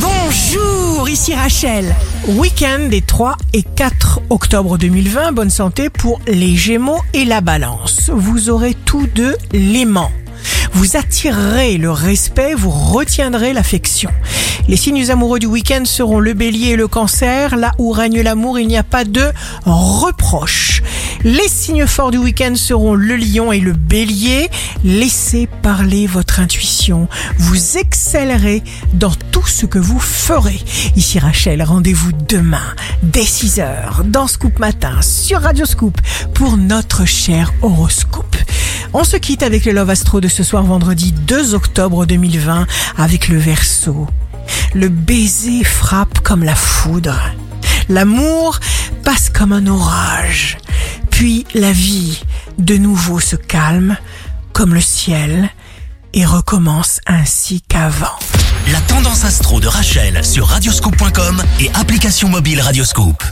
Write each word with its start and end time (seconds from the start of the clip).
Bonjour, 0.00 1.08
ici 1.08 1.34
Rachel. 1.34 1.94
Week-end 2.28 2.88
des 2.88 3.00
3 3.00 3.36
et 3.52 3.62
4 3.62 4.20
octobre 4.30 4.78
2020, 4.78 5.32
bonne 5.32 5.50
santé 5.50 5.90
pour 5.90 6.20
les 6.26 6.54
Gémeaux 6.54 7.00
et 7.14 7.24
la 7.24 7.40
Balance. 7.40 8.10
Vous 8.12 8.50
aurez 8.50 8.74
tous 8.84 9.06
deux 9.06 9.36
l'aimant. 9.52 10.12
Vous 10.72 10.96
attirerez 10.96 11.78
le 11.78 11.90
respect, 11.90 12.54
vous 12.54 12.70
retiendrez 12.70 13.52
l'affection. 13.52 14.10
Les 14.68 14.76
signes 14.76 15.10
amoureux 15.10 15.38
du 15.38 15.46
week-end 15.46 15.84
seront 15.84 16.20
le 16.20 16.34
bélier 16.34 16.72
et 16.72 16.76
le 16.76 16.88
cancer. 16.88 17.56
Là 17.56 17.72
où 17.78 17.90
règne 17.90 18.20
l'amour, 18.20 18.58
il 18.58 18.68
n'y 18.68 18.76
a 18.76 18.82
pas 18.82 19.04
de 19.04 19.24
reproche. 19.64 20.82
Les 21.24 21.48
signes 21.48 21.86
forts 21.86 22.10
du 22.10 22.18
week-end 22.18 22.54
seront 22.54 22.94
le 22.94 23.16
lion 23.16 23.50
et 23.52 23.60
le 23.60 23.72
bélier. 23.72 24.48
Laissez 24.84 25.48
parler 25.62 26.06
votre 26.06 26.40
intuition. 26.40 27.08
Vous 27.38 27.76
excellerez 27.76 28.62
dans 28.94 29.14
tout 29.32 29.46
ce 29.46 29.66
que 29.66 29.78
vous 29.78 29.98
ferez. 29.98 30.60
Ici 30.96 31.18
Rachel, 31.18 31.62
rendez-vous 31.62 32.12
demain 32.28 32.74
dès 33.02 33.22
6h 33.22 34.04
dans 34.04 34.26
Scoop 34.26 34.58
Matin 34.58 35.02
sur 35.02 35.40
Radio 35.40 35.64
Scoop 35.64 36.00
pour 36.34 36.56
notre 36.56 37.04
cher 37.04 37.52
horoscope. 37.62 38.36
On 38.92 39.04
se 39.04 39.16
quitte 39.16 39.42
avec 39.42 39.64
le 39.64 39.72
Love 39.72 39.90
Astro 39.90 40.20
de 40.20 40.28
ce 40.28 40.42
soir 40.42 40.62
vendredi 40.62 41.12
2 41.12 41.54
octobre 41.54 42.06
2020 42.06 42.66
avec 42.96 43.28
le 43.28 43.38
verso. 43.38 44.06
Le 44.74 44.88
baiser 44.88 45.64
frappe 45.64 46.20
comme 46.20 46.44
la 46.44 46.54
foudre. 46.54 47.18
L'amour 47.88 48.60
passe 49.02 49.30
comme 49.30 49.52
un 49.52 49.66
orage. 49.66 50.57
Puis 51.18 51.44
la 51.52 51.72
vie 51.72 52.22
de 52.58 52.76
nouveau 52.76 53.18
se 53.18 53.34
calme 53.34 53.96
comme 54.52 54.72
le 54.72 54.80
ciel 54.80 55.50
et 56.14 56.24
recommence 56.24 57.00
ainsi 57.08 57.60
qu'avant. 57.60 58.16
La 58.70 58.80
tendance 58.82 59.24
astro 59.24 59.58
de 59.58 59.66
Rachel 59.66 60.24
sur 60.24 60.46
radioscope.com 60.46 61.42
et 61.58 61.70
application 61.74 62.28
mobile 62.28 62.60
Radioscope. 62.60 63.24